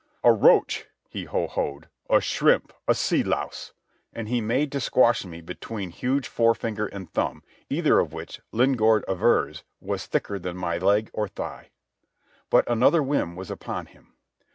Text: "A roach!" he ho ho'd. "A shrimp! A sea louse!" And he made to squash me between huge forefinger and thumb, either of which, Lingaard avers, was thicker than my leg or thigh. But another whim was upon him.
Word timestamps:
"A 0.23 0.31
roach!" 0.33 0.87
he 1.09 1.25
ho 1.25 1.45
ho'd. 1.45 1.87
"A 2.09 2.19
shrimp! 2.21 2.73
A 2.87 2.95
sea 2.95 3.21
louse!" 3.21 3.71
And 4.13 4.27
he 4.27 4.41
made 4.41 4.71
to 4.71 4.79
squash 4.79 5.25
me 5.25 5.41
between 5.41 5.91
huge 5.91 6.27
forefinger 6.27 6.87
and 6.87 7.07
thumb, 7.13 7.43
either 7.69 7.99
of 7.99 8.11
which, 8.11 8.41
Lingaard 8.51 9.03
avers, 9.07 9.63
was 9.79 10.07
thicker 10.07 10.39
than 10.39 10.57
my 10.57 10.79
leg 10.79 11.11
or 11.13 11.27
thigh. 11.27 11.69
But 12.49 12.67
another 12.67 13.03
whim 13.03 13.35
was 13.35 13.51
upon 13.51 13.85
him. 13.85 14.15